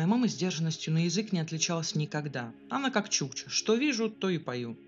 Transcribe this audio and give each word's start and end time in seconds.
Моя 0.00 0.08
мама 0.08 0.28
сдержанностью 0.28 0.94
на 0.94 1.04
язык 1.04 1.30
не 1.30 1.40
отличалась 1.40 1.94
никогда. 1.94 2.54
Она 2.70 2.90
как 2.90 3.10
чукча. 3.10 3.50
Что 3.50 3.74
вижу, 3.74 4.08
то 4.08 4.30
и 4.30 4.38
пою. 4.38 4.78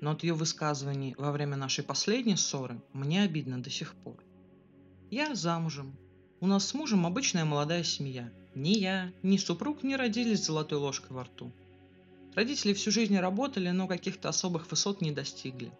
Но 0.00 0.12
от 0.12 0.22
ее 0.22 0.34
высказываний 0.34 1.16
во 1.18 1.32
время 1.32 1.56
нашей 1.56 1.82
последней 1.82 2.36
ссоры 2.36 2.80
мне 2.92 3.22
обидно 3.22 3.60
до 3.60 3.68
сих 3.68 3.96
пор. 3.96 4.14
Я 5.10 5.34
замужем. 5.34 5.96
У 6.38 6.46
нас 6.46 6.68
с 6.68 6.72
мужем 6.72 7.04
обычная 7.04 7.44
молодая 7.44 7.82
семья. 7.82 8.30
Ни 8.54 8.78
я, 8.78 9.12
ни 9.24 9.38
супруг 9.38 9.82
не 9.82 9.96
родились 9.96 10.44
с 10.44 10.46
золотой 10.46 10.78
ложкой 10.78 11.14
во 11.14 11.24
рту. 11.24 11.50
Родители 12.36 12.74
всю 12.74 12.92
жизнь 12.92 13.18
работали, 13.18 13.70
но 13.70 13.88
каких-то 13.88 14.28
особых 14.28 14.70
высот 14.70 15.00
не 15.00 15.10
достигли. 15.10 15.72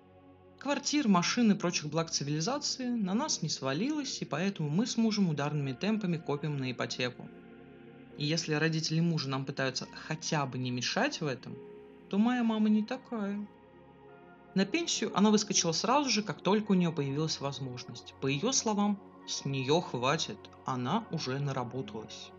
Квартир, 0.59 1.07
машин 1.07 1.53
и 1.53 1.55
прочих 1.55 1.87
благ 1.87 2.11
цивилизации 2.11 2.89
на 2.89 3.15
нас 3.15 3.41
не 3.41 3.49
свалилось, 3.49 4.21
и 4.21 4.25
поэтому 4.25 4.69
мы 4.69 4.87
с 4.87 4.97
мужем 4.97 5.29
ударными 5.29 5.75
темпами 5.75 6.17
копим 6.17 6.57
на 6.57 6.73
ипотеку. 6.73 7.29
И 8.19 8.25
если 8.25 8.55
родители 8.55 9.01
мужа 9.01 9.29
нам 9.29 9.45
пытаются 9.45 9.87
хотя 10.07 10.47
бы 10.47 10.59
не 10.59 10.71
мешать 10.71 11.21
в 11.21 11.27
этом, 11.27 11.57
то 12.09 12.19
моя 12.19 12.43
мама 12.43 12.69
не 12.69 12.85
такая. 12.85 13.47
На 14.55 14.65
пенсию 14.65 15.11
она 15.17 15.31
выскочила 15.31 15.73
сразу 15.73 16.11
же, 16.11 16.23
как 16.23 16.41
только 16.41 16.73
у 16.73 16.75
нее 16.75 16.93
появилась 16.93 17.41
возможность. 17.41 18.15
По 18.21 18.27
ее 18.27 18.53
словам, 18.53 19.01
с 19.27 19.45
нее 19.45 19.81
хватит, 19.81 20.39
она 20.65 21.05
уже 21.11 21.39
наработалась. 21.39 22.31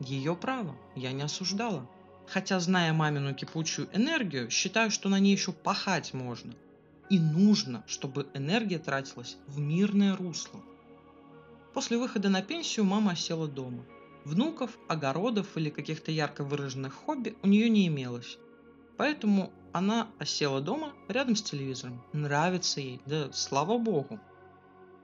Ее 0.00 0.34
право, 0.34 0.74
я 0.96 1.12
не 1.12 1.22
осуждала. 1.22 1.86
Хотя, 2.26 2.60
зная 2.60 2.92
мамину 2.92 3.34
кипучую 3.34 3.88
энергию, 3.92 4.50
считаю, 4.50 4.90
что 4.90 5.08
на 5.08 5.18
ней 5.18 5.32
еще 5.32 5.52
пахать 5.52 6.14
можно– 6.14 6.54
и 7.10 7.18
нужно, 7.18 7.82
чтобы 7.88 8.28
энергия 8.34 8.78
тратилась 8.78 9.36
в 9.48 9.58
мирное 9.58 10.16
русло. 10.16 10.60
После 11.74 11.98
выхода 11.98 12.28
на 12.28 12.40
пенсию 12.40 12.86
мама 12.86 13.16
села 13.16 13.48
дома. 13.48 13.84
Внуков, 14.24 14.78
огородов 14.88 15.56
или 15.56 15.70
каких-то 15.70 16.10
ярко 16.10 16.44
выраженных 16.44 16.94
хобби 16.94 17.36
у 17.42 17.46
нее 17.46 17.68
не 17.68 17.86
имелось. 17.86 18.38
Поэтому 18.96 19.52
она 19.72 20.08
осела 20.18 20.60
дома 20.60 20.92
рядом 21.08 21.36
с 21.36 21.42
телевизором. 21.42 22.02
Нравится 22.12 22.80
ей, 22.80 23.00
да 23.06 23.32
слава 23.32 23.78
богу. 23.78 24.20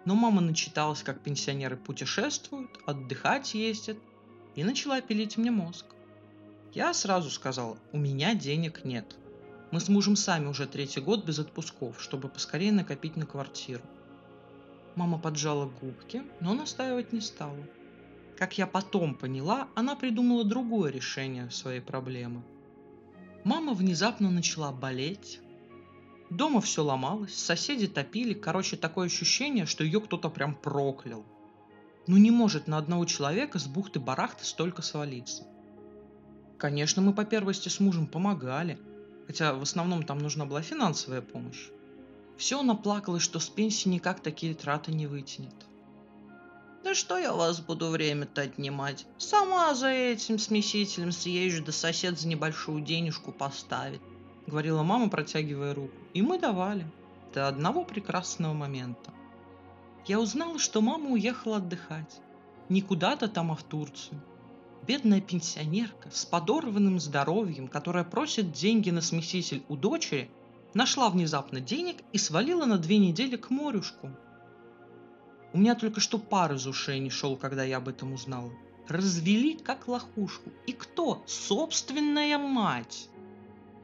Но 0.05 0.14
мама 0.14 0.41
начиталась, 0.41 1.03
как 1.03 1.20
пенсионеры 1.20 1.77
путешествуют, 1.77 2.70
отдыхать 2.87 3.55
ездят, 3.55 3.98
и 4.55 4.64
начала 4.64 5.00
пилить 5.00 5.37
мне 5.37 5.50
мозг. 5.50 5.87
Я 6.72 6.92
сразу 6.94 7.31
сказала, 7.31 7.78
у 7.92 7.98
меня 7.98 8.34
денег 8.34 8.84
нет– 8.84 9.17
мы 9.72 9.81
с 9.81 9.89
мужем 9.89 10.14
сами 10.14 10.47
уже 10.47 10.67
третий 10.67 11.00
год 11.00 11.25
без 11.25 11.41
отпусков, 11.41 12.00
чтобы 12.00 12.28
поскорее 12.28 12.70
накопить 12.70 13.17
на 13.17 13.27
квартиру. 13.27 13.83
Мама 14.94 15.19
поджала 15.19 15.67
губки, 15.67 16.22
но 16.41 16.55
настаивать 16.55 17.12
не 17.12 17.20
стала. 17.20 17.59
Как 18.37 18.59
я 18.59 18.67
потом 18.67 19.15
поняла, 19.15 19.69
она 19.75 19.97
придумала 19.97 20.45
другое 20.45 20.91
решение 20.91 21.51
своей 21.51 21.81
проблемы. 21.81 22.43
Мама 23.45 23.73
внезапно 23.73 24.31
начала 24.31 24.73
болеть. 24.73 25.41
Дома 26.28 26.61
все 26.61 26.83
ломалось, 26.83 27.34
соседи 27.34 27.87
топили, 27.87 28.34
короче, 28.34 28.77
такое 28.77 29.06
ощущение, 29.06 29.65
что 29.65 29.84
ее 29.84 30.01
кто-то 30.01 30.28
прям 30.28 30.55
проклял. 30.55 31.25
Ну 32.06 32.17
не 32.17 32.31
может 32.31 32.67
на 32.67 32.78
одного 32.78 33.05
человека 33.05 33.59
с 33.59 33.67
бухты-барахты 33.67 34.45
столько 34.45 34.83
свалиться. 34.83 35.45
Конечно, 36.59 37.03
мы 37.03 37.12
по 37.12 37.25
первости 37.25 37.69
с 37.69 37.81
мужем 37.81 38.06
помогали– 38.06 38.78
хотя 39.27 39.55
в 39.55 39.62
основном 39.62 40.05
там 40.05 40.19
нужна 40.19 40.47
была 40.47 40.62
финансовая 40.62 41.21
помощь. 41.21 41.69
Все 42.37 42.62
наплакалось, 42.62 43.23
что 43.23 43.41
с 43.41 43.48
пенсии 43.48 43.89
никак 43.89 44.21
такие 44.21 44.55
траты 44.55 44.93
не 44.93 45.06
вытянет. 45.06 45.55
Да 46.87 46.95
что 46.95 47.19
я 47.19 47.33
вас 47.33 47.59
буду 47.59 47.89
время-то 47.89 48.42
отнимать? 48.42 49.06
Сама 49.19 49.75
за 49.75 49.89
этим 49.89 50.39
смесителем 50.39 51.10
съезжу, 51.10 51.65
да 51.65 51.72
сосед 51.72 52.16
за 52.16 52.28
небольшую 52.28 52.81
денежку 52.81 53.33
поставит. 53.33 54.00
Говорила 54.47 54.84
мама, 54.84 55.09
протягивая 55.09 55.75
руку. 55.75 55.97
И 56.15 56.22
мы 56.22 56.38
давали. 56.38 56.87
До 57.34 57.49
одного 57.49 57.83
прекрасного 57.83 58.53
момента. 58.53 59.12
Я 60.06 60.21
узнала, 60.21 60.60
что 60.60 60.81
мама 60.81 61.10
уехала 61.10 61.56
отдыхать. 61.56 62.21
Не 62.69 62.83
куда-то 62.83 63.27
там, 63.27 63.50
а 63.50 63.56
в 63.56 63.65
Турцию. 63.65 64.22
Бедная 64.87 65.21
пенсионерка 65.21 66.09
с 66.12 66.25
подорванным 66.25 67.00
здоровьем, 67.00 67.66
которая 67.66 68.05
просит 68.05 68.53
деньги 68.53 68.91
на 68.91 69.00
смеситель 69.00 69.65
у 69.69 69.75
дочери, 69.75 70.31
нашла 70.72 71.10
внезапно 71.10 71.60
денег 71.60 71.97
и 72.12 72.19
свалила 72.19 72.65
на 72.65 72.78
две 72.78 72.99
недели 72.99 73.34
к 73.34 73.50
морюшку. 73.50 74.12
У 75.56 75.59
меня 75.59 75.75
только 75.75 76.00
что 76.00 76.19
пар 76.19 76.53
из 76.53 76.67
ушей 76.67 76.99
не 76.99 77.09
шел, 77.09 77.34
когда 77.34 77.65
я 77.65 77.78
об 77.78 77.89
этом 77.89 78.12
узнала. 78.12 78.53
Развели 78.89 79.55
как 79.56 79.89
лохушку. 79.89 80.50
И 80.67 80.72
кто? 80.75 81.25
Собственная 81.27 82.37
мать. 82.37 83.09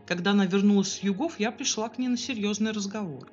Когда 0.04 0.32
она 0.32 0.44
вернулась 0.44 0.92
с 0.92 1.02
югов, 1.02 1.40
я 1.40 1.50
пришла 1.50 1.88
к 1.88 1.96
ней 1.96 2.08
на 2.08 2.18
серьезный 2.18 2.72
разговор. 2.72 3.32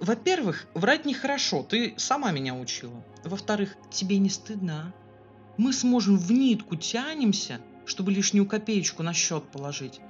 Во-первых, 0.00 0.66
врать 0.74 1.04
нехорошо, 1.04 1.62
ты 1.62 1.94
сама 1.98 2.32
меня 2.32 2.56
учила. 2.56 3.04
Во-вторых, 3.22 3.76
тебе 3.92 4.18
не 4.18 4.28
стыдно, 4.28 4.92
а? 4.92 5.52
мы 5.56 5.72
сможем 5.72 6.18
в 6.18 6.32
нитку 6.32 6.74
тянемся, 6.74 7.60
чтобы 7.86 8.10
лишнюю 8.10 8.44
копеечку 8.44 9.04
на 9.04 9.12
счет 9.12 9.44
положить. 9.44 10.00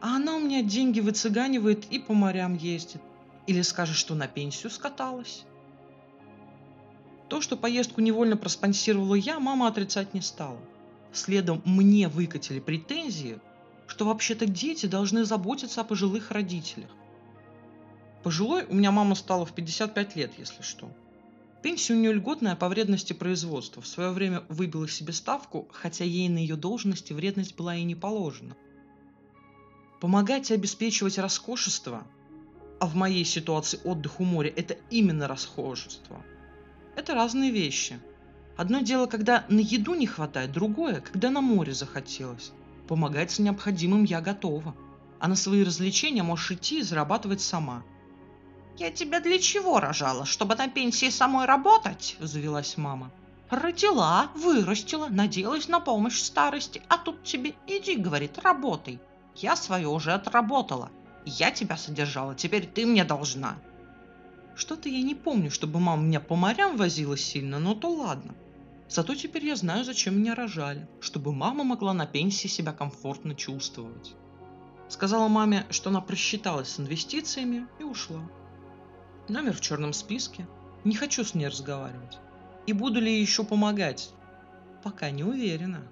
А 0.00 0.16
она 0.16 0.34
у 0.34 0.40
меня 0.40 0.64
деньги 0.64 0.98
выцыганивает 0.98 1.84
и 1.92 2.00
по 2.00 2.12
морям 2.12 2.56
ездит. 2.56 3.02
Или 3.46 3.62
скажет, 3.62 3.94
что 3.94 4.16
на 4.16 4.26
пенсию 4.26 4.72
скаталась. 4.72 5.44
То, 7.28 7.40
что 7.40 7.56
поездку 7.56 8.00
невольно 8.00 8.36
проспонсировала 8.36 9.14
я, 9.14 9.40
мама 9.40 9.68
отрицать 9.68 10.14
не 10.14 10.20
стала. 10.20 10.58
Следом 11.12 11.62
мне 11.64 12.08
выкатили 12.08 12.60
претензии, 12.60 13.38
что 13.86 14.06
вообще-то 14.06 14.46
дети 14.46 14.86
должны 14.86 15.24
заботиться 15.24 15.80
о 15.80 15.84
пожилых 15.84 16.30
родителях. 16.30 16.90
Пожилой 18.22 18.64
у 18.64 18.74
меня 18.74 18.90
мама 18.90 19.14
стала 19.14 19.44
в 19.44 19.52
55 19.52 20.16
лет, 20.16 20.32
если 20.38 20.62
что. 20.62 20.90
Пенсия 21.62 21.94
у 21.94 21.96
нее 21.96 22.12
льготная 22.12 22.56
по 22.56 22.68
вредности 22.68 23.12
производства. 23.14 23.80
В 23.80 23.86
свое 23.86 24.10
время 24.10 24.42
выбила 24.48 24.88
себе 24.88 25.12
ставку, 25.12 25.68
хотя 25.72 26.04
ей 26.04 26.28
на 26.28 26.38
ее 26.38 26.56
должности 26.56 27.12
вредность 27.12 27.56
была 27.56 27.76
и 27.76 27.84
не 27.84 27.94
положена. 27.94 28.56
Помогать 30.00 30.50
и 30.50 30.54
обеспечивать 30.54 31.18
роскошество, 31.18 32.06
а 32.80 32.86
в 32.86 32.96
моей 32.96 33.24
ситуации 33.24 33.80
отдых 33.84 34.20
у 34.20 34.24
моря– 34.24 34.52
это 34.56 34.76
именно 34.90 35.26
расхожество. 35.26 36.22
Это 36.96 37.14
разные 37.14 37.50
вещи. 37.50 37.98
Одно 38.56 38.80
дело, 38.80 39.06
когда 39.06 39.44
на 39.48 39.60
еду 39.60 39.94
не 39.94 40.06
хватает, 40.06 40.52
другое, 40.52 41.00
когда 41.00 41.30
на 41.30 41.40
море 41.40 41.72
захотелось. 41.72 42.52
Помогать 42.88 43.30
с 43.30 43.38
необходимым 43.38 44.04
я 44.04 44.20
готова. 44.20 44.74
А 45.18 45.28
на 45.28 45.36
свои 45.36 45.64
развлечения 45.64 46.22
можешь 46.22 46.52
идти 46.52 46.80
и 46.80 46.82
зарабатывать 46.82 47.40
сама– 47.40 47.82
«Я 48.76 48.90
тебя 48.90 49.20
для 49.20 49.38
чего 49.38 49.78
рожала? 49.78 50.24
Чтобы 50.24 50.56
на 50.56 50.68
пенсии 50.68 51.08
самой 51.08 51.46
работать?»– 51.46 52.16
взвелась 52.18 52.76
мама. 52.76 53.12
«Родила, 53.48 54.30
вырастила, 54.34 55.06
надеялась 55.08 55.68
на 55.68 55.78
помощь 55.78 56.20
старости, 56.20 56.82
а 56.88 56.98
тут 56.98 57.22
тебе 57.22 57.54
иди,— 57.68 57.94
говорит,— 57.96 58.38
работай. 58.42 58.98
Я 59.36 59.54
свое 59.54 59.86
уже 59.86 60.12
отработала. 60.12 60.90
Я 61.24 61.52
тебя 61.52 61.76
содержала, 61.76 62.34
теперь 62.34 62.66
ты 62.66 62.84
мне 62.84 63.04
должна». 63.04 63.56
Что-то 64.56 64.88
я 64.88 65.02
не 65.02 65.14
помню, 65.14 65.50
чтобы 65.50 65.80
мама 65.80 66.02
меня 66.02 66.20
по 66.20 66.36
морям 66.36 66.76
возила 66.76 67.16
сильно, 67.16 67.58
но 67.58 67.74
то 67.74 67.88
ладно. 67.90 68.34
Зато 68.88 69.14
теперь 69.14 69.46
я 69.46 69.56
знаю, 69.56 69.84
зачем 69.84 70.18
меня 70.18 70.34
рожали, 70.34 70.86
чтобы 71.00 71.32
мама 71.32 71.64
могла 71.64 71.94
на 71.94 72.06
пенсии 72.06 72.48
себя 72.48 72.72
комфортно 72.72 73.34
чувствовать. 73.34 74.14
Сказала 74.88 75.28
маме, 75.28 75.66
что 75.70 75.90
она 75.90 76.00
просчиталась 76.00 76.68
с 76.68 76.78
инвестициями 76.78 77.66
и 77.80 77.82
ушла. 77.82 78.20
Номер 79.28 79.54
в 79.54 79.60
черном 79.60 79.92
списке. 79.92 80.46
Не 80.84 80.94
хочу 80.94 81.24
с 81.24 81.34
ней 81.34 81.48
разговаривать. 81.48 82.18
И 82.66 82.72
буду 82.72 83.00
ли 83.00 83.20
еще 83.20 83.42
помогать? 83.42 84.10
Пока 84.82 85.10
не 85.10 85.24
уверена. 85.24 85.82